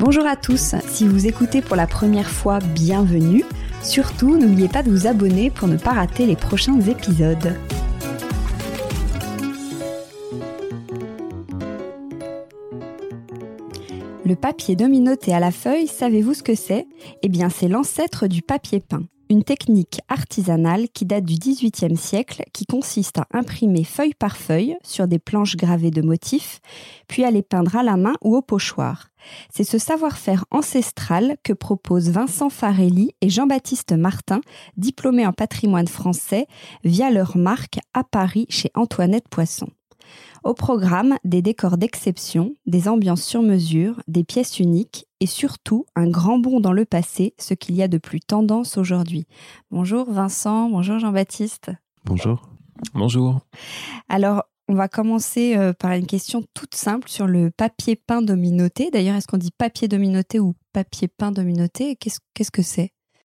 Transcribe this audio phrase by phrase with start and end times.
[0.00, 3.44] Bonjour à tous, si vous écoutez pour la première fois, bienvenue.
[3.82, 7.54] Surtout, n'oubliez pas de vous abonner pour ne pas rater les prochains épisodes.
[14.24, 16.86] Le papier dominoté à la feuille, savez-vous ce que c'est?
[17.22, 22.42] Eh bien, c'est l'ancêtre du papier peint une technique artisanale qui date du XVIIIe siècle
[22.52, 26.60] qui consiste à imprimer feuille par feuille sur des planches gravées de motifs,
[27.06, 29.08] puis à les peindre à la main ou au pochoir.
[29.52, 34.40] C'est ce savoir-faire ancestral que proposent Vincent Farelli et Jean-Baptiste Martin,
[34.76, 36.46] diplômés en patrimoine français,
[36.82, 39.68] via leur marque à Paris chez Antoinette Poisson.
[40.42, 46.08] Au programme, des décors d'exception, des ambiances sur mesure, des pièces uniques et surtout un
[46.08, 49.26] grand bond dans le passé, ce qu'il y a de plus tendance aujourd'hui.
[49.70, 51.72] Bonjour Vincent, bonjour Jean-Baptiste.
[52.06, 52.40] Bonjour.
[52.94, 53.40] Bonjour.
[54.08, 58.90] Alors, on va commencer euh, par une question toute simple sur le papier peint dominoté.
[58.90, 61.96] D'ailleurs, est-ce qu'on dit papier dominoté ou papier peint dominoté?
[61.96, 62.92] Qu'est-ce que c'est?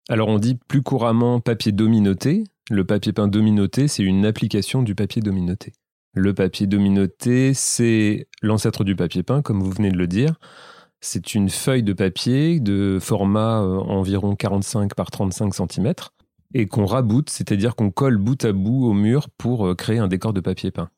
[0.10, 2.44] Alors, on dit plus couramment papier dominoté.
[2.70, 5.72] Le papier peint dominoté, c'est une application du papier dominoté.
[6.14, 10.36] Le papier dominoté, c'est l'ancêtre du papier peint, comme vous venez de le dire.
[11.00, 15.94] C'est une feuille de papier de format euh, environ 45 par 35 cm
[16.54, 20.08] et qu'on raboute, c'est-à-dire qu'on colle bout à bout au mur pour euh, créer un
[20.08, 20.90] décor de papier peint.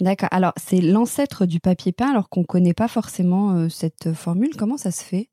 [0.00, 0.28] D'accord.
[0.32, 4.56] Alors, c'est l'ancêtre du papier peint, alors qu'on ne connaît pas forcément euh, cette formule.
[4.56, 5.30] Comment ça se fait?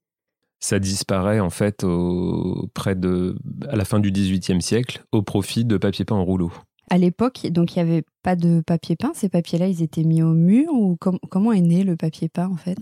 [0.59, 1.85] Ça disparaît en fait
[2.73, 3.35] près de,
[3.67, 6.53] à la fin du XVIIIe siècle au profit de papier peint en rouleau
[6.93, 9.13] à l'époque, donc il n'y avait pas de papier peint.
[9.15, 12.55] Ces papiers-là, ils étaient mis au mur ou comment est né le papier peint en
[12.55, 12.77] fait?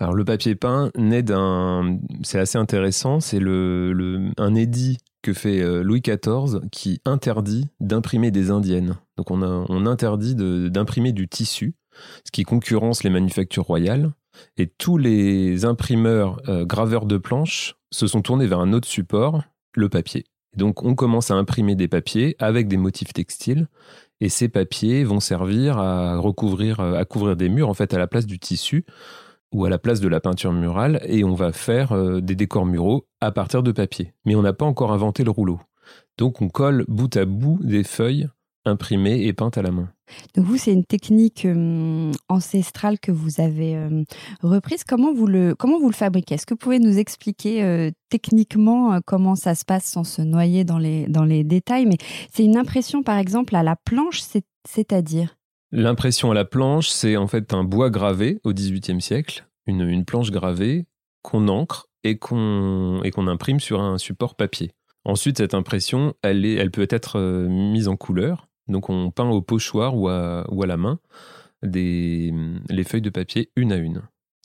[0.00, 5.60] Alors le papier peint naît d'un, c'est assez intéressant, c'est le, un édit que fait
[5.60, 8.96] euh, Louis XIV qui interdit d'imprimer des indiennes.
[9.18, 9.42] Donc on,
[9.84, 11.74] interdit d'imprimer du tissu,
[12.24, 14.12] ce qui concurrence les manufactures royales.
[14.56, 19.42] Et tous les imprimeurs euh, graveurs de planches se sont tournés vers un autre support,
[19.74, 20.24] le papier.
[20.56, 23.68] Donc on commence à imprimer des papiers avec des motifs textiles
[24.20, 28.06] et ces papiers vont servir à recouvrir, à couvrir des murs en fait à la
[28.06, 28.84] place du tissu
[29.52, 32.66] ou à la place de la peinture murale et on va faire euh, des décors
[32.66, 34.12] muraux à partir de papier.
[34.24, 35.60] Mais on n'a pas encore inventé le rouleau.
[36.18, 38.28] Donc on colle bout à bout des feuilles
[38.64, 39.88] imprimées et peintes à la main.
[40.34, 44.02] Donc vous, c'est une technique euh, ancestrale que vous avez euh,
[44.42, 44.84] reprise.
[44.84, 46.34] Comment vous le, comment vous le fabriquez?
[46.34, 50.64] Est-ce que vous pouvez nous expliquer euh, techniquement comment ça se passe sans se noyer
[50.64, 51.86] dans les, dans les détails?
[51.86, 51.98] Mais
[52.32, 54.22] c'est une impression, par exemple, à la planche,
[54.68, 55.36] c'est-à-dire?
[55.72, 60.04] L'impression à la planche, c'est en fait un bois gravé au XVIIIe siècle, une, une
[60.04, 60.86] planche gravée
[61.22, 64.70] qu'on encre et qu'on imprime sur un support papier.
[65.04, 69.42] Ensuite, cette impression, elle, est, elle peut être mise en couleur donc on peint au
[69.42, 70.98] pochoir ou à, ou à la main
[71.62, 72.32] des,
[72.68, 74.02] les feuilles de papier une à une.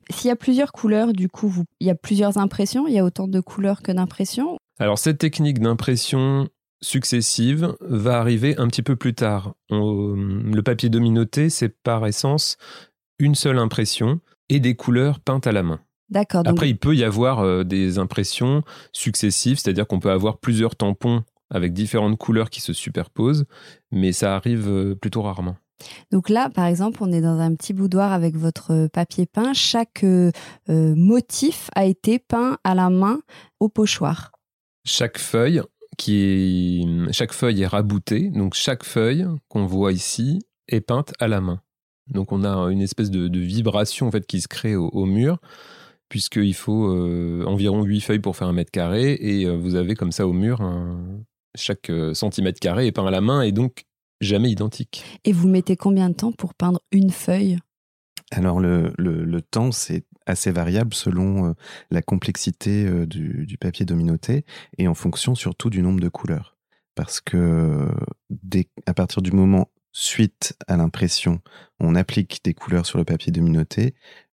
[0.10, 3.06] S'il y a plusieurs couleurs, du coup, il y a plusieurs impressions, il y a
[3.06, 6.50] autant de couleurs que d'impressions Alors cette technique d'impression,
[6.82, 9.54] successive va arriver un petit peu plus tard.
[9.70, 12.58] le papier dominoté, c'est par essence
[13.20, 14.20] une seule impression
[14.50, 15.80] et des couleurs peintes à la main.
[16.10, 16.44] D'accord.
[16.46, 21.24] Après, il peut y avoir euh, des impressions successives, c'est-à-dire qu'on peut avoir plusieurs tampons
[21.52, 23.46] avec différentes couleurs qui se superposent,
[23.92, 25.58] mais ça arrive euh, plutôt rarement.
[26.12, 29.54] Donc là, par exemple, on est dans un petit boudoir avec votre papier peint.
[29.54, 30.32] Chaque euh,
[30.68, 33.20] motif a été peint à la main
[33.60, 34.32] au pochoir.
[34.86, 35.62] Chaque feuille,
[35.98, 41.28] qui est, chaque feuille est raboutée, donc chaque feuille qu'on voit ici est peinte à
[41.28, 41.62] la main.
[42.08, 45.38] Donc on a une espèce de, vibration en fait qui se crée au, mur,
[46.10, 49.96] puisqu'il faut euh, environ 8 feuilles pour faire un mètre carré, et euh, vous avez
[49.96, 50.62] comme ça au mur
[51.56, 53.86] chaque euh, centimètre carré est peint à la main et donc
[54.20, 55.04] jamais identique.
[55.24, 57.58] Et vous mettez combien de temps pour peindre une feuille?
[58.32, 61.54] Alors le, le, temps, c'est assez variable selon
[61.90, 64.46] la complexité du, du, papier dominoté
[64.78, 66.56] et en fonction surtout du nombre de couleurs.
[66.96, 67.90] Parce que
[68.30, 71.42] dès, à partir du moment suite à l'impression,
[71.80, 73.96] on applique des couleurs sur le papier dominoté,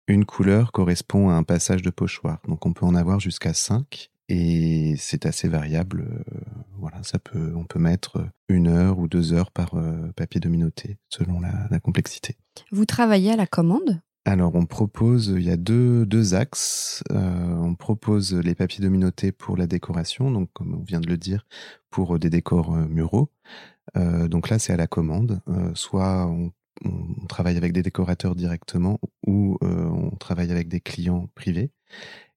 [0.07, 2.41] une couleur correspond à un passage de pochoir.
[2.49, 6.07] Donc on peut en avoir jusqu'à 5 et c'est assez variable.
[6.09, 6.41] Euh,
[6.79, 10.97] voilà, ça peut, on peut mettre une heure ou deux heures par euh, papier dominoté
[11.11, 12.37] selon la, complexité.
[12.71, 14.01] Vous travaillez à la commande?
[14.25, 17.05] Alors, on propose, il y a deux, deux axes.
[17.11, 21.19] Euh, on propose les papiers dominotés pour la décoration, donc comme on vient de le
[21.19, 21.45] dire,
[21.91, 23.31] pour des décors muraux.
[23.99, 25.41] Euh, donc là, c'est à la commande.
[25.49, 26.53] Euh, soit on,
[27.29, 31.71] travaille avec des décorateurs directement ou on travaille avec des clients privés.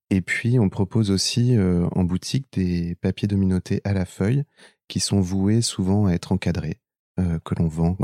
[0.10, 4.44] Et puis, on propose aussi en boutique des papiers dominotés à la feuille
[4.88, 6.80] qui sont voués souvent à être encadrés,
[7.18, 7.98] que l'on vend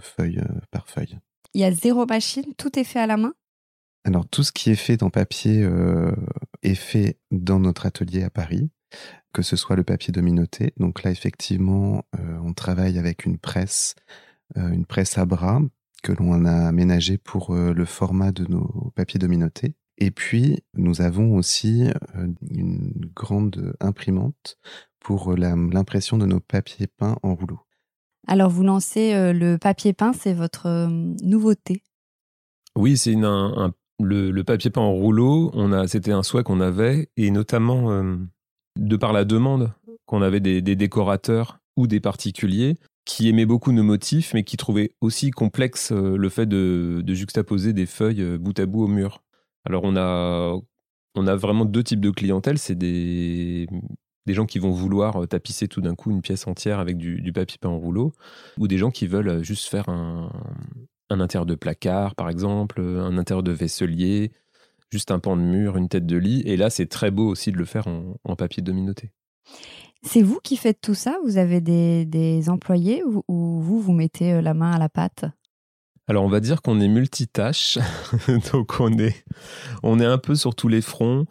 [0.00, 0.42] feuille
[0.72, 1.18] par feuille.
[1.54, 3.34] Il y a zéro machine, tout est fait à la main?
[4.02, 5.64] Alors, tout ce qui est fait en papier
[6.64, 8.70] est fait dans notre atelier à Paris
[9.34, 10.72] que ce soit le papier dominoté.
[10.78, 13.94] Donc là, effectivement, euh, on travaille avec une presse,
[14.56, 15.60] euh, une presse à bras
[16.02, 19.74] que l'on a aménagée pour euh, le format de nos papiers dominotés.
[19.98, 21.84] Et puis, nous avons aussi
[22.50, 24.58] une grande imprimante
[25.00, 27.60] pour l'impression de nos papiers peints en rouleau.
[28.26, 30.88] Alors, vous lancez le papier peint, c'est votre
[31.22, 31.82] nouveauté?
[32.76, 35.50] Oui, c'est le, papier peint en rouleau.
[35.54, 38.04] On a, c'était un souhait qu'on avait, et notamment
[38.76, 39.72] de par la demande
[40.06, 44.92] qu'on avait des, décorateurs ou des particuliers qui aimaient beaucoup nos motifs, mais qui trouvaient
[45.00, 49.22] aussi complexe le fait de, juxtaposer des feuilles bout à bout au mur.
[49.64, 50.56] Alors on a,
[51.14, 52.58] on a vraiment deux types de clientèle.
[52.58, 53.66] C'est des,
[54.26, 57.32] des gens qui vont vouloir euh, tapisser tout d'un coup une pièce entière avec du,
[57.32, 58.12] papier peint en rouleau,
[58.58, 60.30] ou des gens qui veulent juste faire un,
[61.10, 64.32] un intérieur de placard, par exemple, un intérieur de vaisselier,
[64.90, 66.42] juste un pan de mur, une tête de lit.
[66.46, 69.10] Et là, c'est très beau aussi de le faire en, papier dominoté.
[70.02, 71.16] C'est vous qui faites tout ça?
[71.24, 75.24] Vous avez des, employés ou, vous, vous mettez euh, la main à la pâte?
[76.06, 77.78] Alors on va dire qu'on est multitâche,
[78.52, 79.24] donc on est,
[79.82, 81.26] on est un peu sur tous les fronts.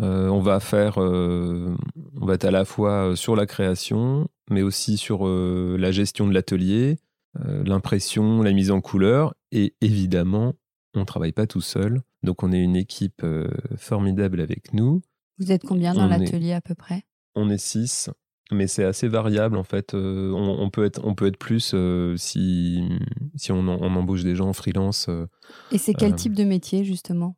[0.00, 1.76] Euh, on va faire, euh,
[2.20, 6.34] on va être à la fois sur la création, mais aussi sur la gestion de
[6.34, 6.98] l'atelier,
[7.38, 10.54] l'impression, la mise en couleur, et évidemment,
[10.96, 12.02] on ne travaille pas tout seul.
[12.22, 15.02] Donc on est une équipe euh, formidable avec nous.
[15.38, 17.04] Vous êtes combien dans l'atelier à peu près?
[17.34, 18.10] On est six,
[18.52, 19.94] mais c'est assez variable en fait.
[19.94, 22.88] Euh, on, peut être, on peut être plus euh, si,
[23.36, 25.08] si on, embauche des gens en freelance.
[25.72, 27.36] Et c'est quel type de métier justement?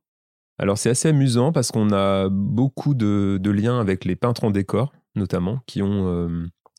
[0.59, 4.93] Alors c'est assez amusant parce qu'on a beaucoup de, liens avec les peintres en décor
[5.15, 6.29] notamment, qui ont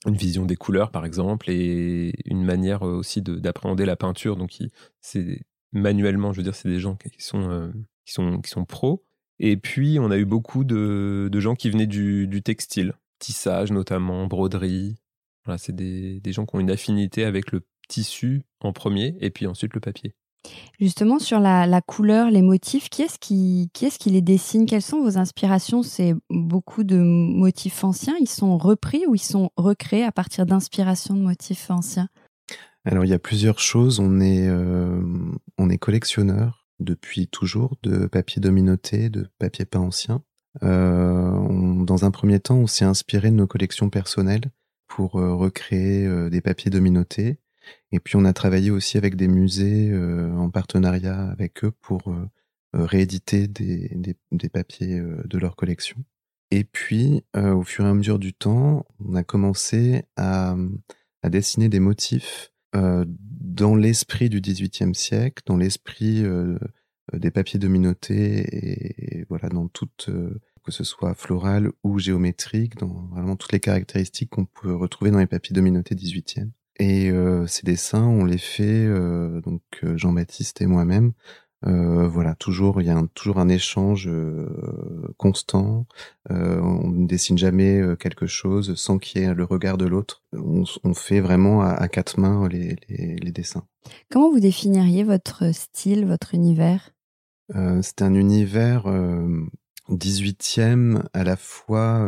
[0.05, 4.37] une vision des couleurs par exemple et une manière aussi d'appréhender la peinture.
[4.37, 4.57] Donc
[5.01, 5.41] c'est
[5.73, 7.71] manuellement, je veux dire, c'est des gens qui sont
[8.09, 9.05] qui sont, qui sont pros.
[9.39, 13.71] Et puis, on a eu beaucoup de, de gens qui venaient du, du, textile, tissage
[13.71, 14.97] notamment, broderie.
[15.45, 19.29] Voilà, c'est des, des gens qui ont une affinité avec le tissu en premier et
[19.29, 20.15] puis ensuite le papier.
[20.79, 24.65] Justement, sur la, la couleur, les motifs, qui est-ce qui, qui, est qui les dessine?
[24.65, 25.83] Quelles sont vos inspirations?
[25.83, 31.13] C'est beaucoup de motifs anciens Ils sont repris ou ils sont recréés à partir d'inspirations
[31.13, 32.07] de motifs anciens?
[32.85, 33.99] Alors, il y a plusieurs choses.
[33.99, 35.01] On est, euh,
[35.57, 40.23] on est collectionneur depuis toujours de papier dominoté, de papier peint ancien.
[40.63, 44.51] Euh, dans un premier temps, on s'est inspiré de nos collections personnelles
[44.87, 47.37] pour euh, recréer euh, des papiers dominotés.
[47.91, 52.11] Et puis on a travaillé aussi avec des musées en partenariat avec eux pour
[52.73, 55.97] rééditer des, des, des, papiers de leur collection.
[56.49, 60.55] Et puis, au fur et à mesure du temps, on a commencé à,
[61.21, 66.57] à dessiner des motifs euh, dans l'esprit du XVIIIe siècle, dans l'esprit euh,
[67.13, 70.39] des papiers dominotés et, voilà dans toute euh,
[70.69, 75.17] que ce soit floral ou géométrique, dans vraiment toutes les caractéristiques qu'on peut retrouver dans
[75.17, 76.49] les papiers dominotés 18e.
[76.79, 81.13] Et euh, ces dessins, on les fait, euh, donc euh, Jean-Baptiste et moi-même,
[81.65, 84.09] euh, voilà, toujours il y a un, toujours un échange
[85.17, 85.87] constant.
[86.29, 90.23] On ne dessine jamais quelque chose sans qu'il y ait le regard de l'autre.
[90.31, 93.65] On, on, fait vraiment à, à quatre mains les, les, les, dessins.
[94.09, 96.91] Comment vous définiriez votre style, votre univers?
[97.81, 98.85] C'est un univers
[99.91, 102.05] 18e à la fois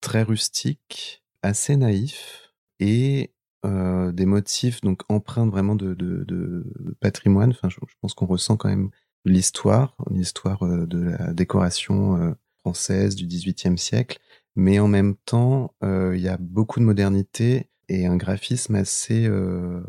[0.00, 3.32] très rustique, assez naïf et
[3.66, 6.64] euh, des motifs donc empreints vraiment de, de, de
[7.00, 7.50] patrimoine.
[7.50, 8.90] Enfin, je, pense qu'on ressent quand même
[9.24, 12.32] l'histoire, l'histoire euh, de la décoration euh,
[12.62, 14.18] française du XVIIIe siècle,
[14.56, 19.26] mais en même temps, euh, il y a beaucoup de modernité et un graphisme assez
[19.26, 19.82] euh,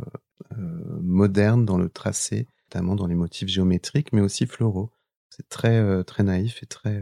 [1.01, 4.91] moderne dans le tracé, notamment dans les motifs géométriques, mais aussi floraux.
[5.31, 7.01] C'est très très naïf et très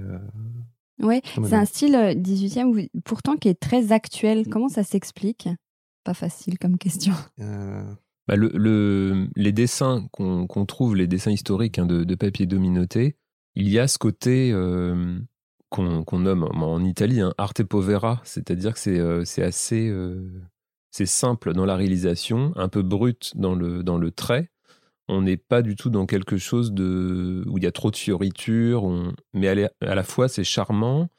[1.02, 4.48] Ouais, c'est un style 18e pourtant qui est très actuel.
[4.50, 5.50] Comment ça s'explique?
[6.04, 7.14] Pas facile comme question.
[7.40, 7.84] Euh...
[8.30, 12.46] Bah le, le, les dessins qu'on qu trouve, les dessins historiques hein, de, de, papier
[12.46, 13.16] dominoté,
[13.56, 15.18] il y a ce côté euh,
[15.70, 20.30] qu'on qu nomme en Italie hein, arte povera, c'est-à-dire que c'est euh, assez euh,
[20.92, 24.52] c'est simple dans la réalisation, un peu brut dans le, dans le trait.
[25.12, 27.96] On n'est pas du tout dans quelque chose de, où il y a trop de
[27.96, 28.88] fioritures,
[29.34, 29.48] mais
[29.82, 31.10] à, la fois c'est charmant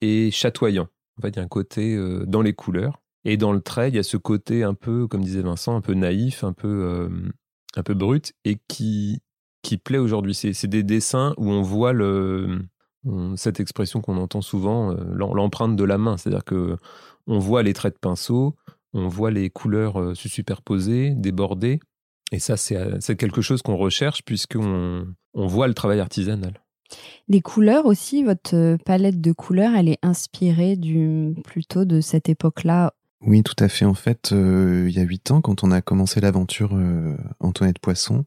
[0.00, 0.88] et chatoyant.
[1.18, 3.02] En fait, il y a un côté euh, dans les couleurs.
[3.26, 5.82] Et dans le trait, il y a ce côté un peu, comme disait Vincent, un
[5.82, 7.08] peu naïf, un peu, euh,
[7.76, 9.20] un peu brut, et qui,
[9.62, 10.34] qui plaît aujourd'hui.
[10.34, 12.62] C'est des dessins où on voit le,
[13.36, 16.16] cette expression qu'on entend souvent, euh, l'empreinte de la main.
[16.16, 16.76] C'est-à-dire que
[17.26, 18.56] on voit les traits de pinceau,
[18.94, 21.80] on voit les couleurs se superposer, déborder.
[22.32, 26.60] Et ça, c'est quelque chose qu'on recherche puisqu'on on voit le travail artisanal.
[27.28, 32.92] Les couleurs aussi, votre palette de couleurs, elle est inspirée du, plutôt de cette époque-là?
[33.22, 33.84] Oui, tout à fait.
[33.84, 37.78] En fait, euh, il y a huit ans, quand on a commencé l'aventure euh, Antoinette
[37.78, 38.24] Poisson,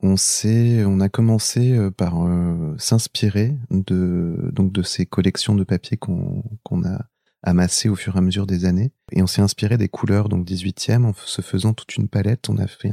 [0.00, 5.64] on s'est, on a commencé euh, par euh, s'inspirer de donc de ces collections de
[5.64, 7.04] papier qu'on qu'on a
[7.42, 10.46] amassées au fur et à mesure des années, et on s'est inspiré des couleurs donc
[10.46, 12.48] 18e en se faisant toute une palette.
[12.48, 12.90] On a fait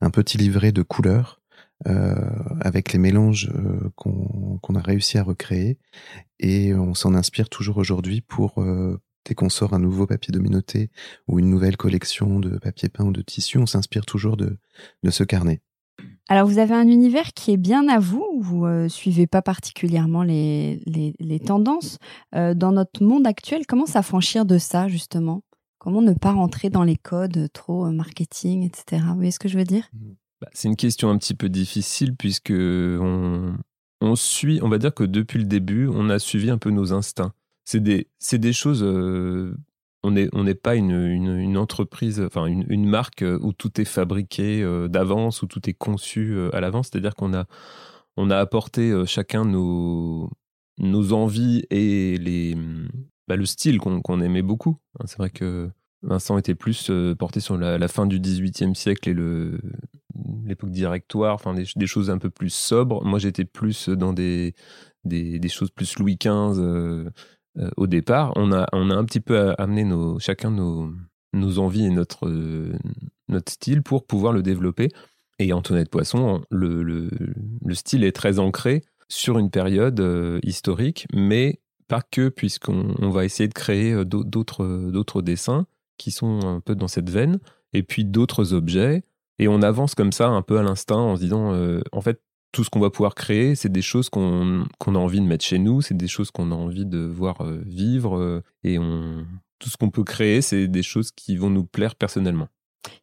[0.00, 1.40] un, petit livret de couleurs
[1.86, 2.14] euh,
[2.60, 5.78] avec les mélanges euh, qu'on qu'on a réussi à recréer
[6.40, 10.90] et on s'en inspire toujours aujourd'hui pour euh, dès qu'on sort un nouveau papier dominoté
[11.28, 14.58] ou une nouvelle collection de papier peint ou de tissu, on s'inspire toujours de,
[15.02, 15.60] de ce carnet.
[16.28, 20.22] Alors, vous avez un univers qui est bien à vous, vous euh, suivez pas particulièrement
[20.22, 21.98] les, les, tendances.
[22.34, 25.42] Euh, dans notre monde actuel, comment s'affranchir de ça, justement?
[25.78, 29.02] Comment ne pas rentrer dans les codes trop euh, marketing, etc.
[29.08, 29.88] Vous voyez ce que je veux dire?
[30.42, 33.56] Bah, C'est une question un petit peu difficile puisque on,
[34.02, 36.92] on suit, on va dire que depuis le début, on a suivi un peu nos
[36.92, 37.32] instincts
[37.68, 38.82] c'est des, des choses.
[40.06, 45.42] Euh, on n'est pas une, entreprise, enfin une, marque où tout est fabriqué euh, d'avance,
[45.42, 46.88] où tout est conçu euh, à l'avance.
[46.90, 47.46] C'est-à-dire qu'on a,
[48.36, 50.30] apporté euh, chacun nos,
[51.12, 52.56] envies et les,
[53.26, 54.78] bah, le style qu'on aimait beaucoup.
[54.98, 55.70] Hein, c'est vrai que
[56.02, 59.14] Vincent était plus euh, porté sur la, fin du XVIIIe siècle et
[60.46, 63.04] l'époque directoire, enfin des, choses un peu plus sobres.
[63.04, 64.54] Moi, j'étais plus dans des,
[65.48, 66.30] choses plus Louis XV.
[66.30, 67.10] Euh, euh,
[67.76, 69.84] au départ, on a, on a un petit peu amené
[70.20, 70.92] chacun nos,
[71.32, 72.72] nos envies et notre, euh,
[73.28, 74.88] notre style pour pouvoir le développer.
[75.38, 77.10] Et Antoinette Poisson, le, le,
[77.64, 83.10] le style est très ancré sur une période euh, historique, mais pas que, puisqu'on on
[83.10, 87.38] va essayer de créer d'autres, d'autres dessins qui sont un peu dans cette veine,
[87.72, 89.02] et puis d'autres objets.
[89.38, 92.20] Et on avance comme ça, un peu à l'instinct, en se disant, euh, en fait,
[92.52, 95.44] tout ce qu'on va pouvoir créer, c'est des choses qu'on qu a envie de mettre
[95.44, 99.26] chez nous, c'est des choses qu'on a envie de voir euh, vivre, euh, et on,
[99.58, 102.48] tout ce qu'on peut créer, c'est des choses qui vont nous plaire personnellement.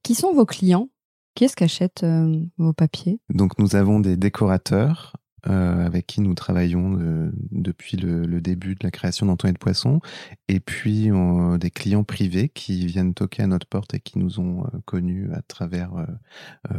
[0.04, 0.90] Qui sont vos clients?
[1.36, 3.20] Qui est-ce qui achète euh, vos papiers?
[3.30, 8.76] Donc nous avons des décorateurs euh, avec qui nous travaillons euh, depuis le, le, début
[8.76, 10.00] de la création d'Antoinette Poisson,
[10.48, 14.40] et puis euh, des clients privés qui viennent toquer à notre porte et qui nous
[14.40, 15.92] ont euh, connus à travers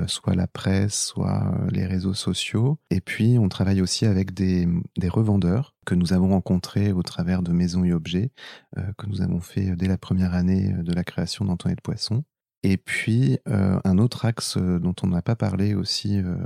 [0.06, 2.78] soit la presse, soit les réseaux sociaux.
[2.90, 7.42] Et puis on travaille aussi avec des, des revendeurs que nous avons rencontrés au travers
[7.42, 8.30] de Maisons et Objets,
[8.75, 12.25] que nous avons fait dès la première année de la création d'Antoinette Poisson.
[12.62, 16.37] Et puis, euh, un autre axe dont on n'a pas parlé aussi euh,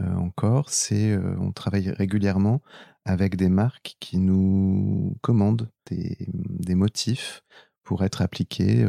[0.00, 2.60] encore, c'est euh, on travaille régulièrement
[3.04, 7.42] avec des marques qui nous commandent des, des motifs
[7.82, 8.86] pour être appliqués,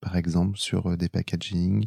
[0.00, 1.86] par exemple, sur des packaging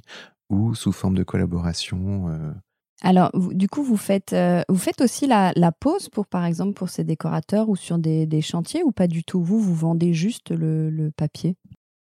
[0.51, 2.53] ou sous forme de collaboration
[3.01, 6.89] Alors, du coup, vous faites, euh, vous faites aussi la, pose pour, par exemple, pour
[6.89, 9.41] ces décorateurs ou sur des, chantiers ou pas du tout?
[9.41, 11.55] Vous, vous vendez juste le, papier?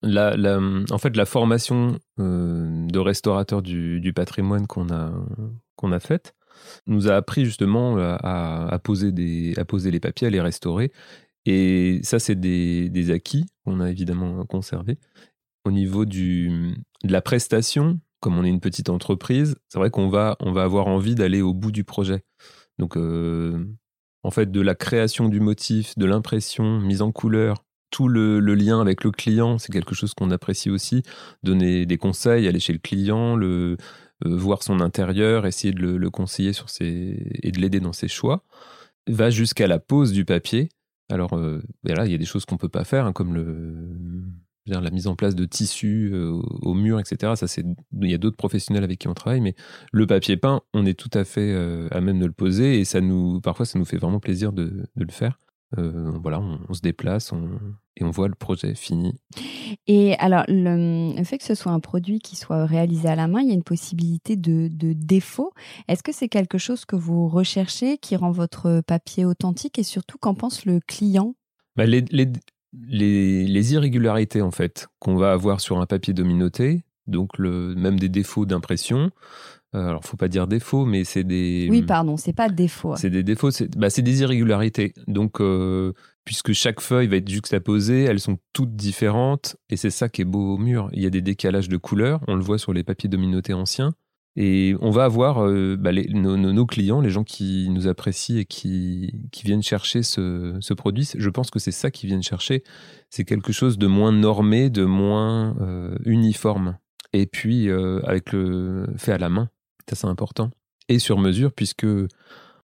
[0.00, 0.35] La,
[0.90, 5.12] En fait, la formation euh, de restaurateur du, patrimoine qu'on a,
[5.76, 6.35] qu'on a faite
[6.87, 10.93] nous a appris justement à, poser des, à poser les papiers, à les restaurer.
[11.47, 14.99] Et ça, c'est des, acquis qu'on a évidemment conservés.
[15.65, 16.75] Au niveau du,
[17.05, 21.15] de la prestation, comme on est une petite entreprise, c'est vrai qu'on va, avoir envie
[21.15, 22.25] d'aller au bout du projet.
[22.79, 23.65] Donc, euh,
[24.23, 28.81] en fait, de la création du motif, de l'impression, mise en couleur, tout le, lien
[28.81, 31.03] avec le client, c'est quelque chose qu'on apprécie aussi.
[31.43, 33.77] Donner des conseils, aller chez le client, le, euh,
[34.25, 38.45] voir son intérieur, essayer de le, conseiller sur ses, et de l'aider dans ses choix,
[39.07, 40.69] va jusqu'à la pose du papier.
[41.11, 43.13] Alors, euh, ben là, il y a des choses qu'on ne peut pas faire, hein,
[43.13, 43.35] comme
[44.67, 46.31] la mise en place de tissus euh,
[46.63, 47.33] au mur, etc.
[47.37, 47.47] Ça,
[48.01, 49.55] il y a d'autres professionnels avec qui on travaille, mais
[49.93, 52.85] le papier peint, on est tout à fait euh, à même de le poser et
[52.85, 55.39] ça nous, parfois, ça nous fait vraiment plaisir de, le faire.
[55.77, 57.33] Euh, voilà, on, se déplace
[57.97, 59.21] et on voit le projet fini.
[59.87, 63.41] Et alors, le, fait que ce soit un produit qui soit réalisé à la main,
[63.41, 65.53] il y a une possibilité de, défaut.
[65.87, 69.79] Est-ce que c'est quelque chose que vous recherchez qui rend votre papier authentique?
[69.79, 71.35] Et surtout qu'en pense le client?
[71.77, 72.05] Bah, les,
[72.73, 78.09] les, irrégularités en fait qu'on va avoir sur un papier dominoté, donc le, même des
[78.09, 79.11] défauts d'impression.
[79.75, 81.69] Euh, alors, faut pas dire défaut, mais c'est des.
[81.71, 82.97] Oui, pardon, c'est pas défaut.
[82.97, 84.95] C'est des défauts, c'est bah, des irrégularités.
[85.07, 85.93] Donc, euh,
[86.25, 90.27] puisque chaque feuille va être juxtaposée, elles sont toutes différentes, et c'est ça qui est
[90.27, 90.89] beau au mur.
[90.95, 93.93] Il y a des décalages de couleurs, on le voit sur les papiers dominotés anciens.
[94.41, 99.13] Et on va avoir euh, bah, nos, clients, les gens qui nous apprécient et qui,
[99.43, 101.11] viennent chercher ce, produit.
[101.17, 102.63] Je pense que c'est ça qu'ils viennent chercher.
[103.11, 106.79] C'est quelque chose de moins normé, de moins euh, uniforme.
[107.13, 109.49] Et puis, avec le fait à la main,
[109.95, 110.50] c'est important.
[110.88, 111.87] Et sur mesure, puisque,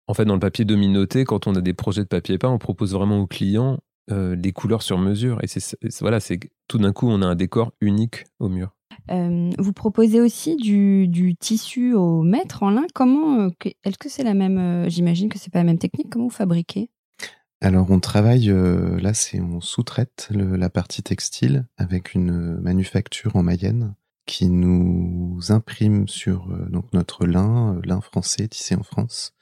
[0.08, 2.60] en fait, dans le papier dominoté, quand on a des projets de papier peint, on
[2.60, 5.40] propose vraiment aux clients des couleurs sur mesure.
[5.44, 6.38] Et c'est voilà, c'est
[6.68, 8.74] tout d'un coup, on a un décor unique au mur.
[9.12, 12.86] Euh, vous proposez aussi du, tissu au mètre en lin.
[12.94, 13.50] Comment euh,
[13.84, 16.10] Est-ce que c'est la même euh, J'imagine que c'est pas la même technique.
[16.10, 16.90] Comment vous fabriquez?
[17.62, 18.48] Alors on travaille
[19.02, 23.96] là, c'est on sous-traite la partie textile avec une manufacture en Mayenne
[24.26, 29.34] qui nous imprime sur donc notre lin, lin français tissé en France,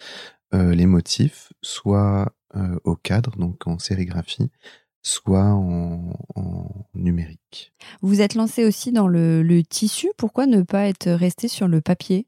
[0.53, 2.33] les motifs, soit
[2.83, 4.49] au cadre, donc en sérigraphie,
[5.03, 6.13] soit en,
[6.93, 7.73] numérique.
[8.01, 10.09] Vous êtes lancé aussi dans le, tissu.
[10.17, 12.27] Pourquoi ne pas être resté sur le papier?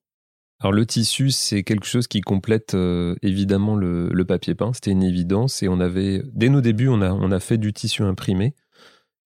[0.59, 5.03] Alors le tissu, c'est quelque chose qui complète euh, évidemment le, papier peint, c'était une
[5.03, 5.61] évidence.
[5.61, 8.55] Et on avait, dès nos débuts, on a, on a fait du tissu imprimé,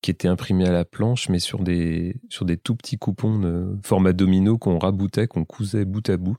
[0.02, 3.78] qui était imprimé à la planche, mais sur des, sur des tout petits coupons de
[3.84, 6.38] format domino qu'on raboutait, qu'on cousait bout à bout.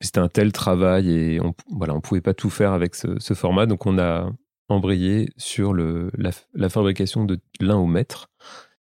[0.00, 3.66] C'était un tel travail et on voilà, on pouvait pas tout faire avec ce, format.
[3.66, 4.30] Donc on a,
[4.68, 8.28] embrayé sur le, la, fabrication de l'un au mètre.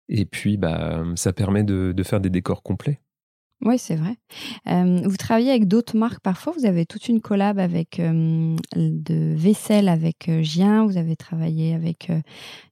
[0.08, 3.00] Et puis, bah, ça permet de, faire des décors complets.
[3.66, 4.16] Oui, c'est vrai.
[4.64, 6.52] Vous travaillez avec d'autres marques parfois?
[6.56, 10.86] Vous avez toute une collab avec de vaisselle avec euh, Gien.
[10.86, 12.12] Vous avez travaillé avec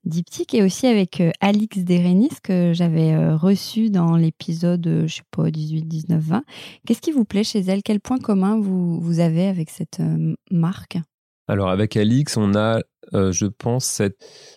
[0.05, 5.83] Diptyque et aussi avec Alix Derenis que j'avais reçu dans l'épisode, je sais pas, 18,
[5.83, 6.45] 19, 20.
[6.87, 7.83] Qu'est-ce qui vous plaît chez elle?
[7.83, 10.01] Quel point commun vous, avez avec cette
[10.53, 10.99] marque?
[11.49, 12.79] Alors avec Alix, on a,
[13.13, 14.01] je pense,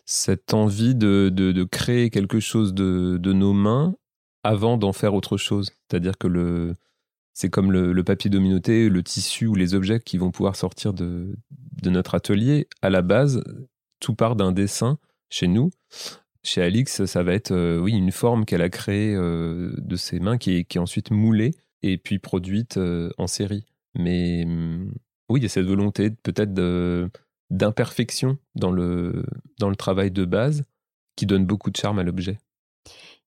[0.06, 3.96] cette, envie de, créer quelque chose de nos mains
[4.44, 5.72] avant d'en faire autre chose.
[5.90, 6.76] C'est-à-dire que le,
[7.34, 11.36] c'est comme le, papier dominoté, le tissu ou les objets qui vont pouvoir sortir de,
[11.82, 12.68] de notre atelier.
[12.82, 13.44] À la base,
[14.00, 14.98] tout part d'un dessin
[15.30, 15.72] chez nous.
[16.44, 20.20] Chez Alix, ça va être euh, oui, une forme qu'elle a créée euh, de ses
[20.20, 22.80] mains qui est, qui ensuite moulée et puis produite
[23.18, 23.66] en série.
[23.96, 24.92] Mais hum,
[25.30, 26.54] oui, il y a cette volonté peut-être
[27.50, 29.26] d'imperfection dans le,
[29.60, 30.64] dans le travail de base
[31.16, 32.38] qui donne beaucoup de charme à l'objet.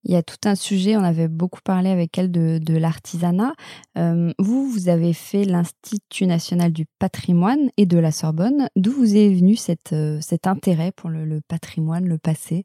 [0.04, 3.52] Il y a tout un sujet, on avait beaucoup parlé avec elle de, l'artisanat.
[3.98, 8.68] Euh, vous, vous avez fait l'Institut national du patrimoine et de la Sorbonne.
[8.76, 9.56] D'où vous est venu
[9.92, 12.64] euh, cet intérêt pour le, patrimoine, le passé?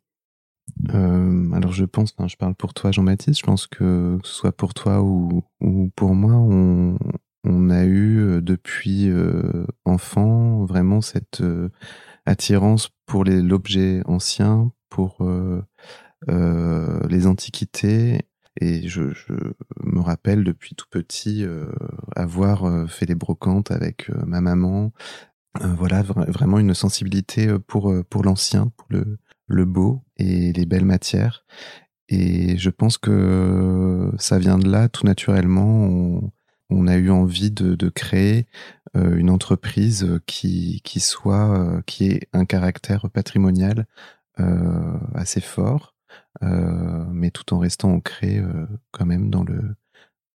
[0.94, 4.52] Euh, alors je pense, je parle pour toi Jean-Baptiste, je pense que, que ce soit
[4.52, 6.98] pour toi ou, ou pour moi, on,
[7.44, 9.12] on a eu depuis
[9.84, 11.44] enfant vraiment cette
[12.26, 15.18] attirance pour l'objet ancien, pour
[16.28, 18.22] les antiquités.
[18.62, 19.02] Et je,
[19.84, 21.46] me rappelle depuis tout petit
[22.16, 24.92] avoir fait les brocantes avec ma maman.
[25.62, 31.46] voilà, vraiment une sensibilité pour, pour l'ancien, pour le, le beau et les belles matières.
[32.08, 35.86] Et je pense que ça vient de là tout naturellement.
[35.86, 36.32] On,
[36.70, 38.48] on a eu envie de, de créer
[38.94, 43.88] une entreprise qui, qui soit, qui ait un caractère patrimonial
[45.14, 45.95] assez fort,
[46.42, 48.42] mais tout en restant ancré
[48.92, 49.76] quand même dans le,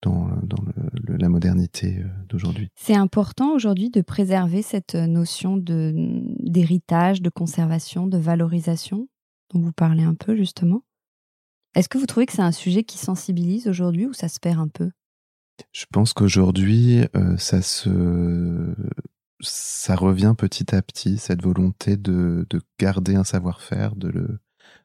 [0.02, 0.62] dans, dans
[1.04, 2.68] le, la modernité d'aujourd'hui.
[2.74, 9.08] C'est important aujourd'hui de préserver cette notion d'héritage, de conservation, de valorisation
[9.52, 10.82] dont vous parlez un peu justement?
[11.74, 14.58] Est-ce que vous trouvez que c'est un sujet qui sensibilise aujourd'hui ou ça se perd
[14.58, 14.90] un peu?
[15.72, 18.74] Je pense qu'aujourd'hui, euh, ça se
[19.40, 24.38] ça revient petit à petit, cette volonté de, de garder un savoir-faire, de, le,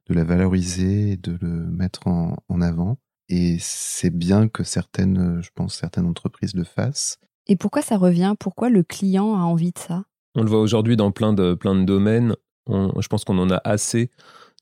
[0.08, 2.98] de la valoriser et de le mettre en, en avant.
[3.30, 7.18] Et c'est bien que certaines, je pense, certaines entreprises le fassent.
[7.48, 8.36] Et pourquoi ça revient?
[8.40, 10.06] Pourquoi le client a envie de ça?
[10.36, 12.36] On le voit aujourd'hui dans plein de, plein de domaines.
[12.68, 14.12] je pense qu'on en a assez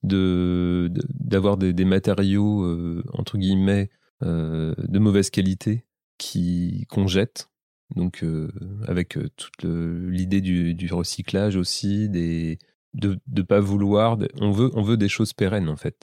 [0.04, 3.90] de d'avoir des, des, matériaux euh, entre guillemets
[4.22, 5.86] euh, de mauvaise qualité
[6.18, 7.50] qui qu'on jette
[7.96, 8.52] donc euh,
[8.86, 12.60] avec toute l'idée du, du, recyclage aussi des
[12.94, 15.96] de ne pas vouloir on veut on veut des choses pérennes en fait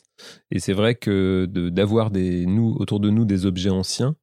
[0.51, 4.17] et c'est vrai que d'avoir des nous autour de nous des objets anciens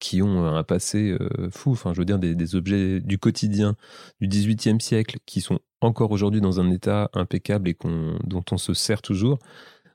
[0.00, 1.16] qui ont un passé
[1.50, 3.74] fou enfin je veux dire des, objets du quotidien
[4.20, 7.76] du 18e siècle qui sont encore aujourd'hui dans un état impeccable et
[8.24, 9.38] dont on se sert toujours,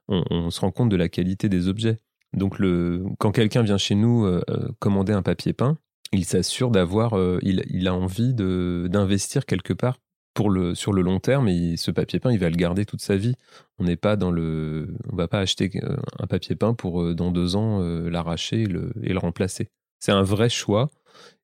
[0.07, 1.99] on, se rend compte de la qualité des objets.
[2.33, 5.77] Donc le, quand quelqu'un vient chez nous euh, euh, commander un papier peint,
[6.11, 9.99] il s'assure d'avoir, euh, il, a envie d'investir quelque part
[10.47, 13.17] le, sur le long terme et ce papier peint, il va le garder toute sa
[13.17, 13.35] vie.
[13.79, 15.71] On n'est pas dans le, on va pas acheter
[16.19, 19.69] un papier peint pour dans deux ans l'arracher et le, et le remplacer.
[19.99, 20.89] C'est un vrai choix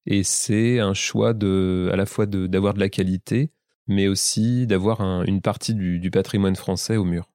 [0.05, 3.51] et c'est un choix de, à la fois d'avoir de, de la qualité,
[3.87, 7.29] mais aussi d'avoir une partie du, patrimoine français au mur.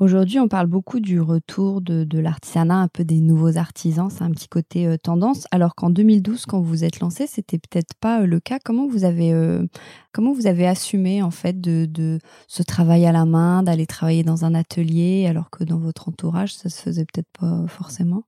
[0.00, 4.32] Aujourd'hui, on parle beaucoup du retour de, l'artisanat, un peu des nouveaux artisans, c'est un
[4.32, 8.26] petit côté euh, tendance, alors qu'en 2012, quand vous êtes lancé, c'était peut-être pas euh,
[8.26, 8.58] le cas.
[8.58, 9.64] Comment vous avez, euh,
[10.12, 14.24] comment vous avez assumé en fait de, de ce travail à la main, d'aller travailler
[14.24, 18.24] dans un atelier, alors que dans votre entourage, ça se faisait peut-être pas forcément?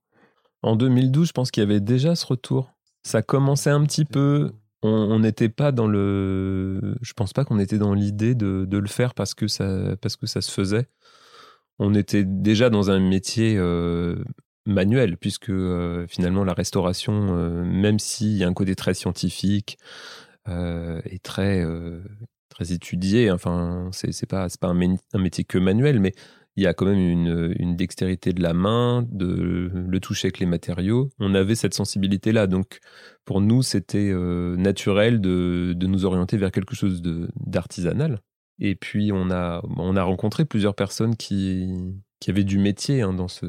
[0.63, 2.71] En 2012, je pense qu'il y avait déjà ce retour.
[3.03, 4.53] Ça commençait un petit peu,
[4.83, 6.95] on n'était pas dans le.
[7.01, 10.27] Je pense pas qu'on était dans l'idée de, le faire parce que ça parce que
[10.27, 10.87] ça se faisait.
[11.79, 14.23] On était déjà dans un métier euh,
[14.65, 19.77] manuel puisque euh, finalement la restauration, euh, même s'il y a un côté très scientifique
[20.49, 21.65] et très
[22.47, 26.13] très étudié, enfin c'est pas pas un, métier que manuel, mais
[26.55, 30.45] il y a quand même une, dextérité de la main, de le toucher avec les
[30.45, 31.09] matériaux.
[31.19, 32.47] On avait cette sensibilité-là.
[32.47, 32.79] Donc,
[33.25, 37.01] pour nous, c'était naturel de, nous orienter vers quelque chose
[37.35, 38.21] d'artisanal.
[38.59, 41.67] Et puis, on a, on a rencontré plusieurs personnes qui,
[42.19, 43.45] qui avaient du métier hein, dans, ce,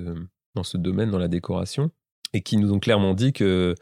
[0.54, 1.90] dans ce domaine, dans la décoration,
[2.32, 3.74] et qui nous ont clairement dit que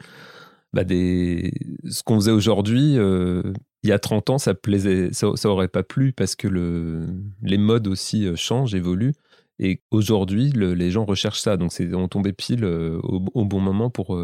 [0.73, 1.53] bah, des,
[1.89, 3.41] ce qu'on faisait aujourd'hui, euh,
[3.83, 7.07] il y a 30 ans, ça plaisait, ça, aurait pas plu parce que le,
[7.41, 9.13] les modes aussi euh, changent, évoluent.
[9.59, 11.57] Et aujourd'hui, les gens recherchent ça.
[11.57, 14.19] Donc, on tombait pile euh, au, bon moment pour,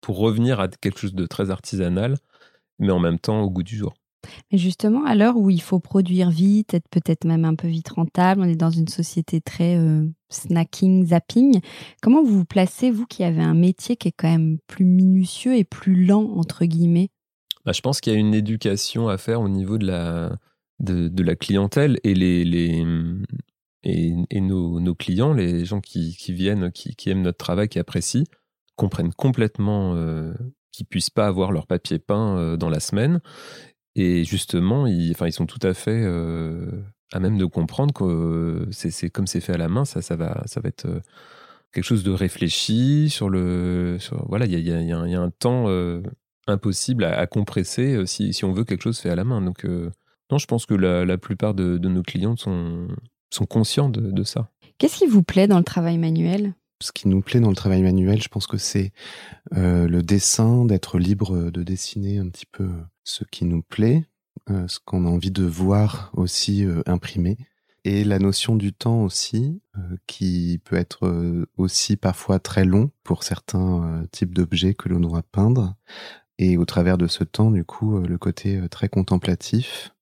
[0.00, 2.16] pour revenir à quelque chose de très artisanal,
[2.78, 3.94] mais en même temps au goût du jour.
[4.50, 7.88] Mais justement, à l'heure où il faut produire vite, être peut-être même un peu vite
[7.88, 9.78] rentable, on est dans une société très
[10.28, 11.60] snacking, zapping.
[12.02, 15.56] Comment vous vous placez, vous qui avez un métier qui est quand même plus minutieux
[15.56, 17.10] et plus lent, entre guillemets?
[17.64, 20.36] Bah, je pense qu'il y a une éducation à faire au niveau de la,
[20.80, 22.84] de, la clientèle et, les, les
[23.82, 28.24] et, nos, clients, les gens qui, viennent, qui, aiment notre travail, qui apprécient,
[28.76, 30.32] comprennent complètement euh,
[30.72, 33.20] qu'ils puissent pas avoir leur papier peint euh, dans la semaine.
[33.96, 36.70] Et justement, ils, enfin, ils sont tout à fait euh,
[37.12, 40.42] à même de comprendre que c'est comme c'est fait à la main, ça, ça, va,
[40.46, 40.86] ça va être
[41.72, 43.98] quelque chose de réfléchi sur le.
[44.28, 45.66] voilà, il y a, un temps
[46.46, 49.40] impossible à, compresser euh, si, on veut quelque chose fait à la main.
[49.40, 49.90] Donc, euh,
[50.30, 52.88] non, je pense que la, plupart de, nos clients sont
[53.48, 54.50] conscients de, ça.
[54.78, 56.54] Qu'est-ce qui vous plaît dans le travail manuel?
[56.80, 58.92] Ce qui nous plaît dans le travail manuel, je pense que c'est
[59.54, 62.68] euh, le dessin, d'être libre de dessiner un petit peu
[63.04, 64.06] ce qui nous plaît,
[64.48, 67.38] ce qu'on a envie de voir aussi imprimé.
[67.84, 69.60] Et la notion du temps aussi,
[70.06, 75.76] qui peut être aussi parfois très long pour certains types d'objets que l'on doit peindre.
[76.38, 79.92] Et au travers de ce temps, du coup, euh, le côté euh, très contemplatif,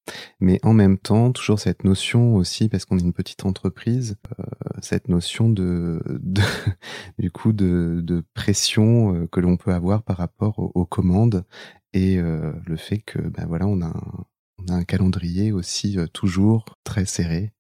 [0.41, 4.45] mais en même temps, toujours cette notion aussi, parce qu'on est une petite entreprise, euh,
[4.81, 6.01] cette notion de,
[7.19, 11.45] du coup, de, de pression que l'on peut avoir par rapport aux, commandes
[11.93, 14.25] et le fait que, ben voilà, on a un,
[14.59, 17.53] on a un calendrier aussi toujours très serré.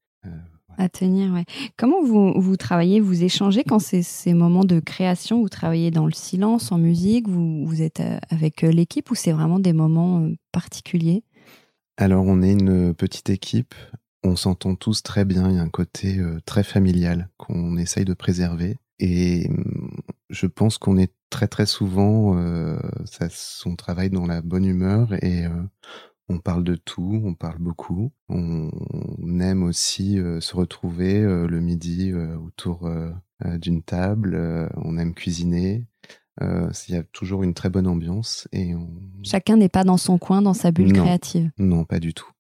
[0.76, 1.44] À tenir, ouais.
[1.76, 5.40] Comment vous, vous travaillez, vous échangez quand c'est ces moments de création?
[5.40, 7.28] Vous travaillez dans le silence, en musique?
[7.28, 11.22] Vous, vous êtes euh, avec euh, l'équipe ou c'est vraiment des moments euh, particuliers?
[11.96, 13.74] Alors, on est une petite équipe.
[14.24, 15.50] On s'entend tous très bien.
[15.50, 18.78] Il y a un côté très familial qu'on essaye de préserver.
[18.98, 22.36] Et hum, je pense qu'on est très très souvent,
[23.04, 23.28] ça,
[23.66, 25.46] on travaille dans la bonne humeur et
[26.28, 28.12] on parle de tout, on parle beaucoup.
[28.28, 28.70] On,
[29.40, 32.88] aime aussi euh, se retrouver euh, le midi euh, autour
[33.56, 34.70] d'une table.
[34.76, 35.86] on aime cuisiner.
[36.40, 38.48] Il y a toujours une très bonne ambiance.
[38.52, 38.74] et
[39.22, 41.50] Chacun n'est pas dans son coin, dans sa bulle créative.
[41.58, 42.30] Non, pas du tout.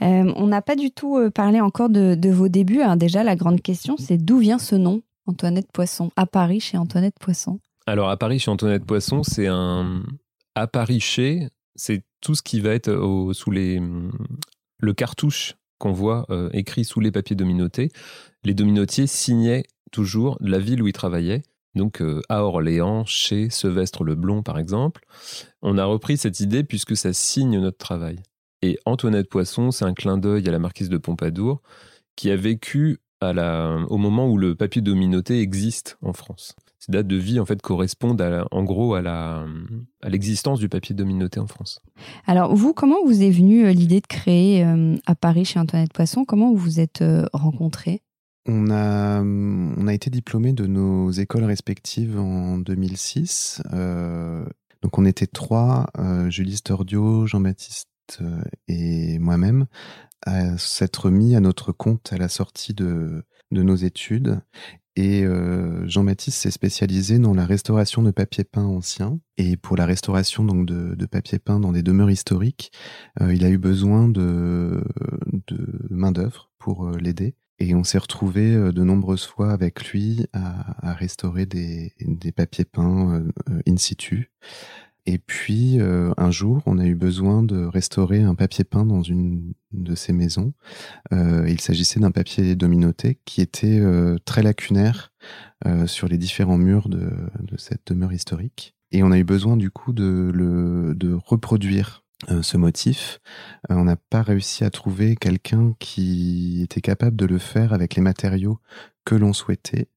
[0.00, 2.82] On n'a pas du tout parlé encore de, vos débuts.
[2.96, 7.18] déjà, la grande question, c'est d'où vient ce nom, Antoinette Poisson, à Paris chez Antoinette
[7.18, 7.60] Poisson?
[7.86, 10.02] Alors, à Paris chez Antoinette Poisson, c'est un.
[10.54, 13.80] À Paris chez, c'est tout ce qui va être sous les,
[14.78, 17.90] le cartouche qu'on voit euh, écrit sous les papiers dominotés.
[18.44, 21.42] Les dominotiers signaient toujours la ville où ils travaillaient.
[21.74, 25.04] Donc euh, à Orléans, chez Sevestre Leblond par exemple.
[25.62, 28.20] On a repris cette idée puisque ça signe notre travail.
[28.62, 31.62] Et Antoinette Poisson, c'est un clin d'œil à la marquise de Pompadour
[32.16, 36.92] qui a vécu à la, au moment où le papier dominoté existe en France ces
[36.92, 39.46] dates de vie en fait correspondent en gros à la
[40.02, 41.80] à l'existence du papier dominoté en France.
[42.26, 45.92] Alors vous, comment vous est venue euh, l'idée de créer euh, à Paris chez Antoinette
[45.92, 46.24] Poisson?
[46.24, 48.02] Comment vous vous êtes euh, rencontrés?
[48.46, 53.60] On a, on a été diplômés de nos écoles respectives en 2006.
[54.80, 55.86] donc on était trois,
[56.30, 57.88] Julie Stordio, Jean-Baptiste
[58.68, 59.66] et moi-même,
[60.22, 64.40] à s'être mis à notre compte à la sortie de, de nos études
[64.98, 69.20] et euh, Jean-Baptiste s'est spécialisé dans la restauration de papier peint ancien.
[69.36, 72.72] Et pour la restauration donc de, papier peint dans des demeures historiques,
[73.20, 74.82] euh, il a eu besoin de,
[75.46, 77.36] de main d'œuvre pour euh, l'aider.
[77.60, 83.24] Et on s'est retrouvé de nombreuses fois avec lui à, restaurer des, des papiers peints
[83.68, 84.32] in situ.
[85.10, 89.00] Et puis, euh, un jour, on a eu besoin de restaurer un papier peint dans
[89.00, 90.52] une de ces maisons.
[91.14, 95.14] Euh, il s'agissait d'un papier dominoté qui était euh, très lacunaire
[95.86, 97.10] sur les différents murs de,
[97.56, 98.76] cette demeure historique.
[98.92, 102.04] Et on a eu besoin, du coup, de, reproduire
[102.42, 103.18] ce motif.
[103.68, 108.02] on n'a pas réussi à trouver quelqu'un qui était capable de le faire avec les
[108.02, 108.60] matériaux
[109.04, 109.88] que l'on souhaitait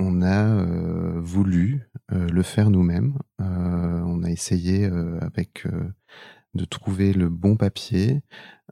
[0.00, 3.16] on a euh, voulu euh, le faire nous-mêmes.
[3.38, 8.22] On a essayé de trouver le bon papier.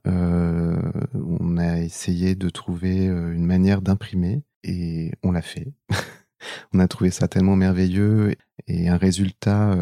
[0.05, 5.73] on a essayé de trouver une manière d'imprimer et on l'a fait.
[6.73, 8.35] on a trouvé ça tellement merveilleux
[8.67, 9.75] et un résultat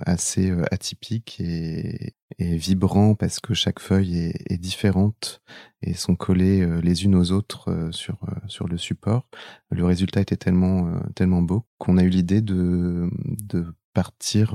[0.00, 5.42] assez atypique et, vibrant parce que chaque feuille est, différente
[5.82, 9.26] et sont collées euh, les unes aux autres euh, sur, euh, sur le support.
[9.70, 13.10] Le résultat était tellement, tellement beau qu'on a eu l'idée de,
[13.44, 14.54] de partir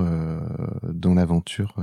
[0.84, 1.76] dans l'aventure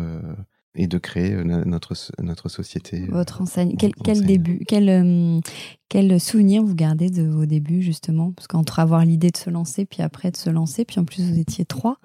[0.74, 3.06] et de créer notre, notre société.
[3.06, 3.76] Votre enseigne.
[3.78, 5.40] Quel, quel début, quel,
[5.88, 8.32] quel souvenir vous gardez de vos débuts justement?
[8.32, 11.22] Parce qu'entre avoir l'idée de se lancer, puis après de se lancer, puis en plus
[11.22, 11.98] vous étiez trois,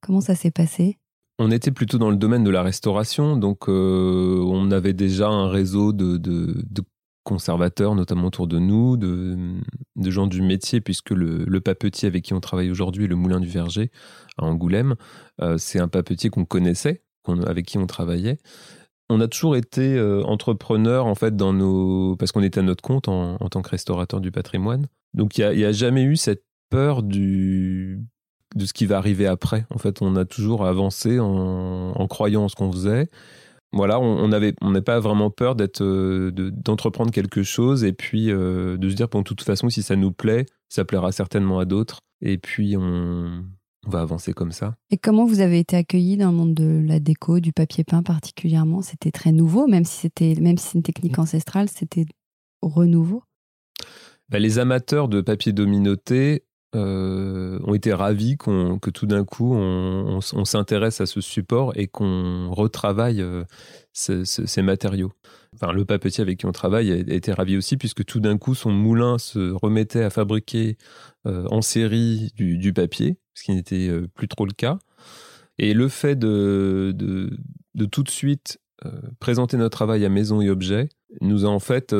[0.00, 0.98] comment ça s'est passé?
[1.38, 5.50] On était plutôt dans le domaine de la restauration, donc euh, on avait déjà un
[5.50, 6.18] réseau de,
[7.24, 9.60] conservateurs, notamment autour de nous, de,
[10.10, 13.90] gens du métier, puisque le, papetier avec qui on travaille aujourd'hui, le Moulin du Verger
[14.38, 14.94] à Angoulême,
[15.42, 17.02] euh, c'est un papetier qu'on connaissait,
[17.46, 18.38] avec qui on travaillait.
[19.08, 22.82] On a toujours été euh, entrepreneurs en fait dans nos parce qu'on était à notre
[22.82, 24.86] compte en, tant que restaurateur du patrimoine.
[25.14, 28.00] Donc il n'y a, jamais eu cette peur du
[28.56, 29.64] de ce qui va arriver après.
[29.70, 33.08] En fait, on a toujours avancé en, croyant en ce qu'on faisait.
[33.72, 38.30] Voilà, on n'avait on n'a pas vraiment peur d'être euh, d'entreprendre quelque chose et puis
[38.30, 41.58] euh, de se dire bon, de toute façon, si ça nous plaît, ça plaira certainement
[41.58, 42.00] à d'autres.
[42.22, 43.44] Et puis on,
[43.86, 44.76] va avancer comme ça.
[44.90, 48.02] Et comment vous avez été accueilli dans le monde de la déco, du papier peint
[48.02, 48.82] particulièrement?
[48.82, 52.06] C'était très nouveau, même si c'était même si c'est une technique ancestrale, c'était
[52.62, 53.22] renouveau?
[54.28, 56.44] Bah, les amateurs de papier dominoté
[56.74, 62.50] euh, ont été ravis que tout d'un coup on, s'intéresse à ce support et qu'on
[62.50, 63.44] retravaille euh,
[63.92, 65.12] ces matériaux.
[65.54, 68.54] Enfin, le papetier avec qui on travaille a, été ravi aussi puisque tout d'un coup
[68.54, 70.76] son moulin se remettait à fabriquer
[71.26, 74.78] euh, en série du, papier, ce qui n'était plus trop le cas.
[75.58, 78.58] Et le fait de, de, tout de suite
[79.20, 80.88] présenter notre travail à Maison et Objet
[81.20, 81.94] nous a en fait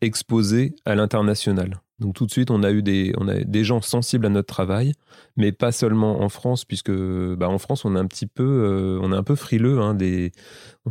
[0.00, 1.80] exposé à l'international.
[1.98, 4.52] Donc tout de suite, on a eu des, on a des gens sensibles à notre
[4.52, 4.92] travail,
[5.36, 8.98] mais pas seulement en France, puisque bah, en France, on est un petit peu, euh,
[9.02, 9.80] on est un peu frileux.
[9.80, 10.32] Hein, des,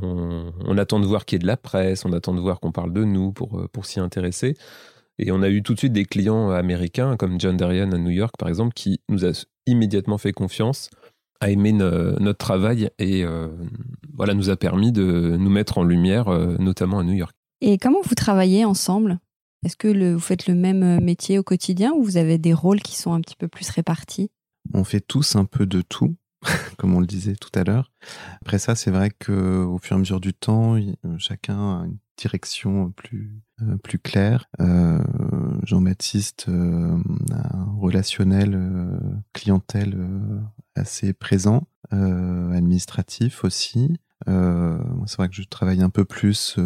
[0.01, 2.71] on, attend de voir qu'il y ait de la presse, on attend de voir qu'on
[2.71, 4.55] parle de nous pour, euh, pour s'y intéresser.
[5.17, 8.09] Et on a eu tout de suite des clients américains, comme John Darien à New
[8.09, 9.31] York, par exemple, qui nous a
[9.65, 10.89] immédiatement fait confiance,
[11.39, 13.47] a aimé notre travail et euh,
[14.13, 17.35] voilà, nous a permis de nous mettre en lumière, notamment à New York.
[17.61, 19.19] Et comment vous travaillez ensemble?
[19.65, 22.81] Est-ce que vous faites le même euh, métier au quotidien ou vous avez des rôles
[22.81, 24.29] qui sont un petit peu plus répartis?
[24.75, 26.15] On fait tous un peu de tout,
[26.77, 27.91] comme on le disait tout à l'heure.
[28.41, 30.77] Après ça, c'est vrai qu'au fur et à mesure du temps,
[31.17, 34.49] chacun a une direction plus, euh, plus claire.
[34.59, 35.01] Euh,
[35.63, 38.59] Jean-Baptiste a un relationnel
[39.33, 39.97] clientèle
[40.75, 43.97] assez présent, administratif aussi.
[44.27, 46.57] c'est vrai que je travaille un peu plus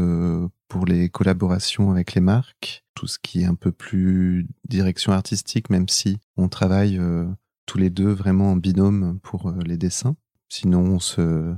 [0.70, 5.70] pour les collaborations avec les marques, tout ce qui est un peu plus direction artistique,
[5.70, 7.28] même si on travaille euh,
[7.66, 10.16] tous les deux vraiment en binôme pour euh, les dessins.
[10.48, 11.54] Sinon, on se,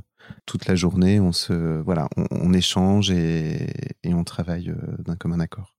[0.46, 3.68] toute la journée, on se, voilà, on, échange et,
[4.06, 5.76] on travaille euh, d'un commun accord.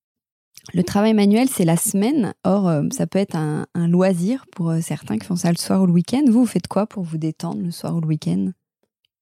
[0.75, 2.35] Le travail manuel, c'est la semaine.
[2.45, 5.87] Or, ça peut être un, un, loisir pour certains qui font ça le soir ou
[5.87, 6.23] le week-end.
[6.27, 8.53] Vous, vous faites quoi pour vous détendre le soir ou le week-end?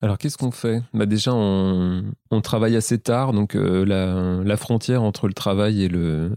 [0.02, 0.83] Alors qu'est-ce qu'on fait?
[0.94, 3.85] Bah Déjà, on, travaille assez tard, donc euh,
[4.44, 6.35] la, frontière entre le travail et, le,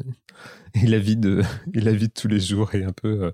[0.76, 1.42] et, la vie de,
[1.74, 3.32] et la vie de tous les jours est un peu, euh,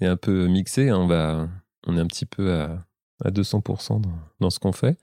[0.00, 0.88] est un peu mixée.
[0.88, 0.96] Hein.
[0.96, 1.48] On, va,
[1.86, 2.86] on est un petit peu à,
[3.24, 4.98] à 200% dans, dans, ce qu'on fait.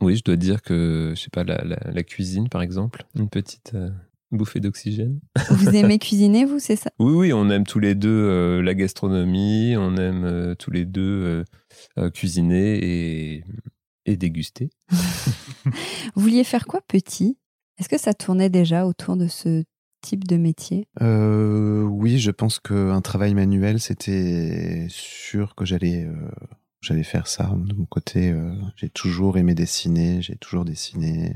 [0.00, 3.72] Oui, je dois dire que, je sais pas, la, la, cuisine, par exemple, une petite
[3.74, 3.90] euh,
[4.30, 5.20] bouffée d'oxygène.
[5.50, 6.90] Vous aimez cuisiner, vous, c'est ça?
[6.98, 11.44] Oui, oui, on aime tous les deux la gastronomie, on aime tous les deux
[12.12, 13.44] cuisiner et
[14.06, 14.70] et déguster.
[16.14, 17.38] Vous vouliez faire quoi petit?
[17.78, 19.64] Est-ce que ça tournait déjà autour de ce
[20.02, 20.86] type de métier?
[21.00, 26.30] Euh, Oui, je pense qu'un travail manuel, c'était sûr que j'allais euh,
[26.82, 27.44] j'allais faire ça.
[27.44, 31.34] De mon côté, euh, j'ai toujours aimé dessiner, j'ai toujours dessiné.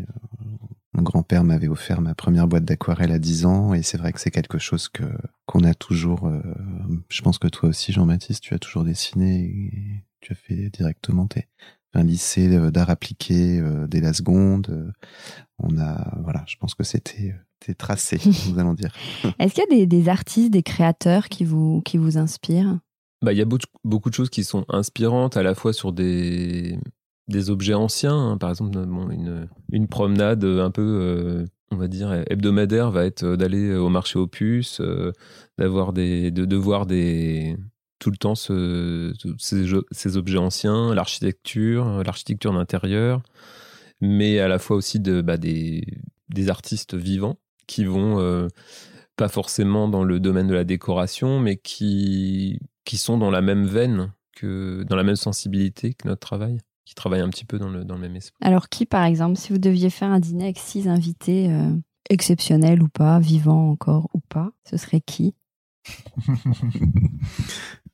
[0.92, 4.20] Mon grand-père m'avait offert ma première boîte d'aquarelle à 10 ans et c'est vrai que
[4.20, 5.04] c'est quelque chose que
[5.44, 6.30] qu'on a toujours.
[7.10, 11.26] je pense que toi aussi, Jean-Baptiste, tu as toujours dessiné et tu as fait directement
[11.26, 11.48] tes,
[11.96, 14.68] un lycée euh, d'art appliqué euh, dès la seconde.
[14.70, 14.92] Euh,
[15.58, 17.34] on a, voilà, je pense que c'était
[17.78, 18.92] tracé, nous allons dire.
[19.38, 22.78] Est-ce qu'il y a des, artistes, des créateurs qui vous, qui vous inspirent?
[23.22, 23.46] Bah, Il y a
[23.84, 26.78] beaucoup, de choses qui sont inspirantes, à la fois sur des,
[27.28, 28.32] des objets anciens.
[28.32, 28.38] Hein.
[28.38, 33.88] Par exemple, une, une, promenade un peu, on va dire, hebdomadaire va être d'aller au
[33.88, 34.80] marché aux puces,
[35.58, 37.56] d'avoir des, de, de voir des,
[37.98, 43.22] tout le temps ce, ces, objets anciens, l'architecture, l'architecture d'intérieur,
[44.00, 45.82] mais à la fois aussi bah, des,
[46.28, 48.48] des, artistes vivants qui vont euh,
[49.16, 53.66] pas forcément dans le domaine de la décoration, mais qui, qui sont dans la même
[53.66, 57.68] veine, que, dans la même sensibilité que notre travail, qui travaillent un petit peu dans
[57.68, 58.38] le, dans le même esprit.
[58.40, 61.76] Alors qui, par exemple, si vous deviez faire un dîner avec six invités, euh,
[62.08, 65.34] exceptionnels ou pas, vivants encore ou pas, ce serait qui?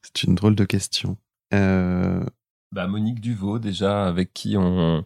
[0.03, 1.17] C'est une drôle de question.
[1.55, 2.25] Euh,
[2.71, 5.05] bah, Monique Duvaux, déjà, avec qui on,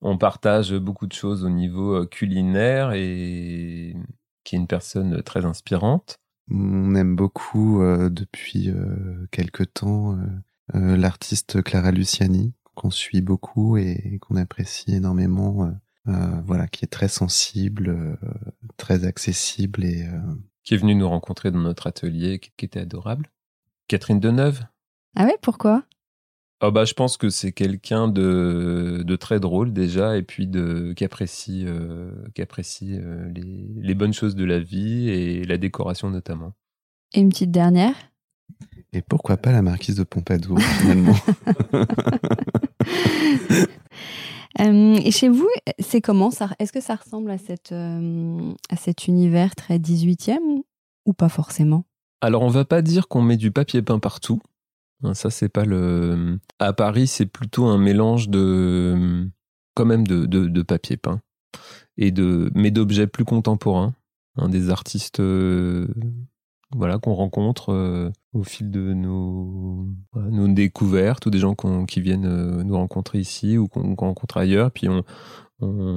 [0.00, 3.94] on partage beaucoup de choses au niveau euh, culinaire et
[4.44, 6.18] qui est une personne très inspirante.
[6.50, 8.72] On aime beaucoup euh, depuis
[9.30, 10.18] quelque temps
[10.72, 15.72] l'artiste Clara Luciani, qu'on suit beaucoup et qu'on apprécie énormément.
[16.04, 18.18] voilà, qui est très sensible,
[18.76, 20.08] très accessible et
[20.62, 23.30] qui est venue nous rencontrer dans notre atelier, qui était adorable.
[23.88, 24.64] Catherine Deneuve?
[25.16, 25.84] Ah ouais, pourquoi?
[26.60, 30.92] Oh bah, Je pense que c'est quelqu'un de, de, très drôle déjà, et puis de,
[30.96, 35.58] qui apprécie, euh, qui apprécie euh, les, les, bonnes choses de la vie et la
[35.58, 36.52] décoration notamment.
[37.14, 37.94] Et une petite dernière?
[38.92, 41.16] Et pourquoi pas la marquise de Pompadour finalement?
[44.58, 49.06] Euh, Et chez vous, c'est comment ça Est-ce que ça ressemble à, cette, à cet
[49.06, 50.40] univers très 18e
[51.06, 51.84] ou pas forcément?
[52.20, 54.42] Alors, on va pas dire qu'on met du papier peint partout.
[55.02, 56.38] Hein, ça, c'est pas le.
[56.58, 59.28] À Paris, c'est plutôt un mélange de.
[59.74, 61.20] quand même de, papier peint.
[61.96, 63.94] Et de, mais d'objets plus contemporains.
[64.36, 65.88] Hein, des artistes euh,
[66.76, 72.26] voilà, qu'on rencontre euh, au fil de nos, nos découvertes ou des gens qui viennent
[72.26, 74.70] euh, nous rencontrer ici ou qu'on rencontre ailleurs.
[74.70, 75.02] Puis on,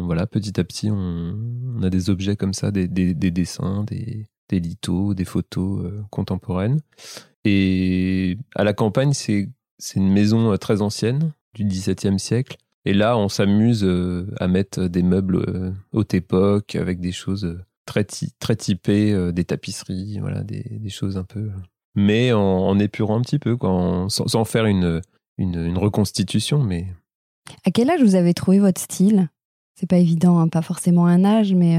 [0.06, 5.14] voilà, petit à petit, on, a des objets comme ça, des dessins, des, des lithos,
[5.14, 6.82] des photos euh, contemporaines.
[7.46, 9.50] Et à la campagne, c'est
[9.96, 12.58] une maison euh, très ancienne, du XVIIe siècle.
[12.86, 18.06] Et là, on s'amuse euh, à mettre des meubles haute époque avec des choses très,
[18.40, 21.50] très typées, des tapisseries, voilà, des, choses un peu.
[21.96, 25.02] Mais en, épurant un petit peu, quoi, sans, faire une,
[25.38, 26.62] une, reconstitution.
[26.62, 26.88] Mais...
[27.66, 29.30] À quel âge vous avez trouvé votre style?
[29.76, 31.78] C'est pas évident, hein, pas forcément un âge, mais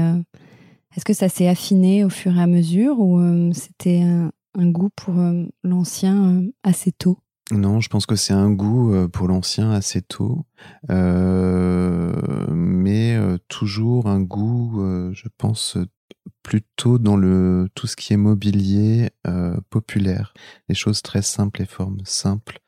[0.95, 5.15] est-ce que ça s'est affiné au fur et à mesure ou c'était un, goût pour
[5.63, 7.19] l'ancien assez tôt?
[7.51, 10.47] Non, je pense que c'est un goût euh, pour l'ancien assez tôt,
[10.89, 14.81] euh, mais euh, toujours un goût,
[15.13, 15.77] je pense,
[16.41, 19.11] plutôt dans le tout ce qui est mobilier
[19.69, 20.33] populaire,
[20.69, 22.59] les choses très simples, les formes simples.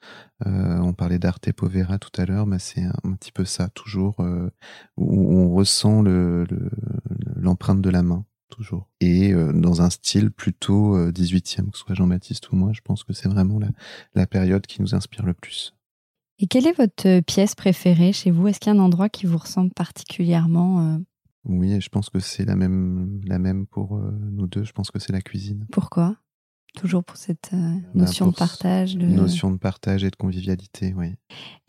[0.45, 4.15] on parlait d'arte povera tout à l'heure, mais c'est un, petit peu ça, toujours
[4.97, 6.03] où on ressent
[7.39, 8.89] l'empreinte de la main toujours.
[9.01, 12.81] Et euh, dans un style plutôt 18e, euh, que ce soit Jean-Baptiste ou moi, je
[12.81, 13.69] pense que c'est vraiment la,
[14.15, 15.75] la, période qui nous inspire le plus.
[16.39, 18.47] Et quelle est votre euh, pièce préférée chez vous?
[18.47, 20.99] Est-ce qu'il y a un endroit qui vous ressemble particulièrement
[21.45, 24.63] Oui, je pense que c'est la même, la même pour nous deux.
[24.63, 25.65] Je pense que c'est la cuisine.
[25.71, 26.15] Pourquoi?
[26.75, 27.57] Toujours pour cette bah,
[27.95, 28.95] notion de partage.
[28.95, 29.05] De...
[29.05, 31.15] Notion de partage et de convivialité, oui.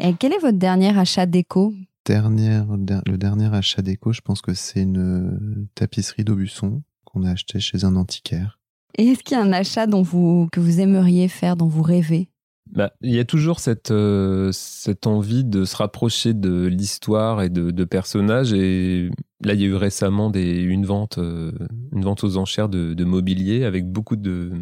[0.01, 1.73] Et quel est votre dernier achat déco?
[2.09, 2.67] Dernière,
[3.07, 7.85] le dernier achat déco, je pense que c'est une tapisserie d'Aubusson qu'on a acheté chez
[7.85, 8.59] un antiquaire.
[8.97, 11.83] Et est-ce qu'il y a un achat dont vous, que vous aimeriez faire, dont vous
[11.83, 12.31] rêvez?
[12.71, 17.51] Bah, il y a toujours cette, euh, cette envie de se rapprocher de l'histoire et
[17.51, 18.55] de, personnages.
[18.55, 19.11] Et
[19.43, 21.53] là, il y a eu récemment des, une, vente, euh,
[21.93, 24.53] une vente aux enchères de, de, mobilier avec beaucoup de,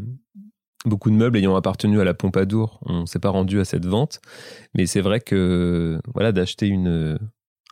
[0.84, 2.80] beaucoup de meubles ayant appartenu à la Pompadour.
[2.86, 4.20] On ne s'est pas rendu à cette vente.
[4.74, 7.18] Mais c'est vrai que voilà, d'acheter une,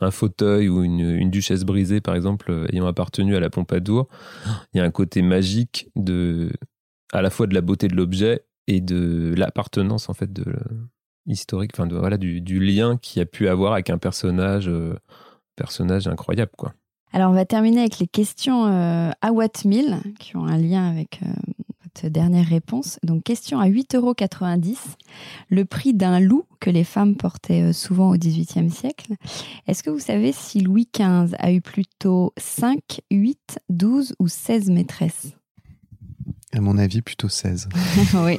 [0.01, 4.09] un fauteuil ou une, duchesse brisée, par exemple, euh, ayant appartenu à la Pompadour,
[4.73, 6.53] il y a un côté magique de,
[7.13, 10.45] à la fois de la beauté de l'objet et de l'appartenance en fait de
[11.27, 14.95] historique, enfin voilà du, lien qui a pu avoir avec un personnage, euh,
[15.57, 16.75] personnage incroyable quoi.
[17.13, 21.21] Alors on va terminer avec les questions euh, à Wattmill qui ont un lien avec
[22.09, 22.99] dernière réponse.
[23.03, 24.15] Donc, question à 8,90 euros.
[25.49, 29.15] Le prix d'un loup que les femmes portaient euh, souvent au XVIIIe siècle.
[29.67, 32.79] Est-ce que vous savez si Louis XV a eu plutôt 5,
[33.11, 35.33] 8, 12 ou 16 maîtresses?
[36.55, 37.69] À mon avis, plutôt 16.
[38.15, 38.39] oui,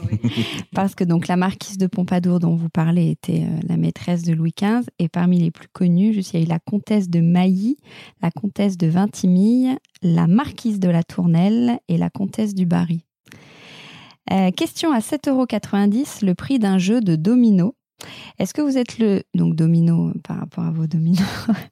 [0.74, 4.34] parce que donc la marquise de Pompadour dont vous parlez était euh, la maîtresse de
[4.34, 7.76] Louis XV et parmi les plus connues, il y a eu la comtesse de Mailly,
[8.22, 13.05] la comtesse de Vintimille, la marquise de la Tournelle et la comtesse du Barry.
[14.32, 17.76] Euh, question à 7,90€, le prix d'un jeu de domino.
[18.40, 21.26] Est-ce que vous êtes le donc domino par rapport à vos dominos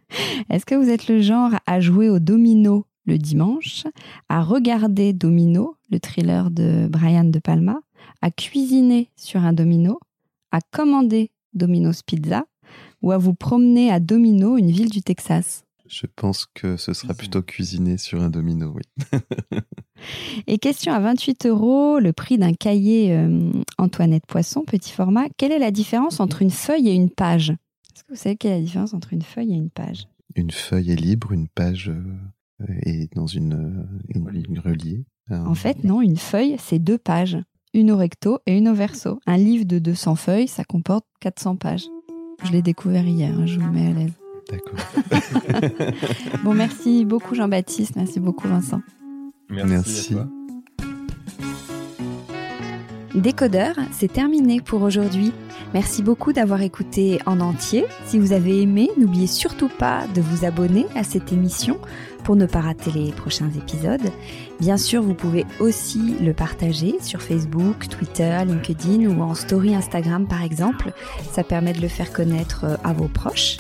[0.49, 3.84] Est-ce que vous êtes le genre à jouer au domino le dimanche,
[4.30, 7.80] à regarder Domino, le thriller de Brian De Palma,
[8.22, 9.99] à cuisiner sur un domino,
[10.51, 12.45] à commander Domino's Pizza
[13.01, 15.66] ou à vous promener à Domino, une ville du Texas?
[15.88, 18.84] Je pense que ce sera plutôt cuisiné sur un domino, oui.
[20.47, 25.26] Et question à 28 euros, le prix d'un cahier euh, Antoinette Poisson, petit format.
[25.38, 27.49] Quelle est la différence entre une feuille et une page?
[27.49, 30.08] Est-ce que vous savez quelle est la différence entre une feuille et une page?
[30.36, 35.06] Une feuille est libre, une page euh, est dans une, euh, une, reliée.
[35.30, 37.38] En fait, non, une feuille, c'est deux pages.
[37.74, 39.20] Une au recto et une au verso.
[39.26, 41.88] Un livre de 200 feuilles, ça comporte 400 pages.
[42.43, 44.14] Je l'ai découvert hier, hein, je vous mets à l'aise.
[44.49, 44.80] D'accord.
[46.43, 48.82] bon, merci beaucoup Jean-Baptiste, merci beaucoup Vincent.
[49.54, 50.16] Merci.
[53.14, 55.32] Décodeur, c'est terminé pour aujourd'hui.
[55.74, 57.86] Merci beaucoup d'avoir écouté en entier.
[58.06, 61.80] Si vous avez aimé, n'oubliez surtout pas de vous abonner à cette émission
[62.24, 64.12] pour ne pas rater les prochains épisodes.
[64.60, 70.28] Bien sûr, vous pouvez aussi le partager sur Facebook, Twitter, LinkedIn ou en story Instagram
[70.28, 70.91] par exemple.
[71.32, 73.58] Ça permet de le faire connaître euh, à vos proches.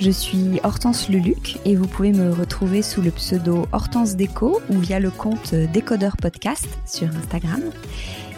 [0.00, 4.78] Je suis Hortense Luluc et vous pouvez me retrouver sous le pseudo Hortense Déco ou
[4.78, 7.62] via le compte Décodeur Podcast sur Instagram.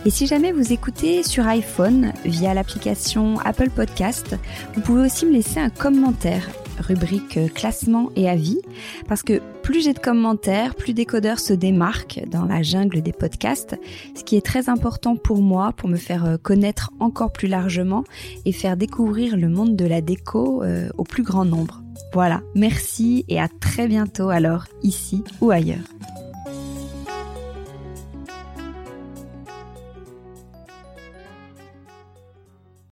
[0.07, 4.37] Et si jamais vous écoutez sur iPhone via l'application Apple Podcast,
[4.75, 6.49] vous pouvez aussi me laisser un commentaire
[6.81, 8.61] rubrique euh, classement et avis,
[9.09, 13.77] parce que plus j'ai de commentaires, plus Décodeur se démarque dans la jungle des podcasts,
[14.15, 18.05] ce qui est très important pour moi, pour me faire euh, connaître encore plus largement
[18.45, 21.83] et faire découvrir le monde de la déco euh, au plus grand nombre.
[22.13, 25.79] Voilà, merci et à très bientôt alors, ici ou ailleurs.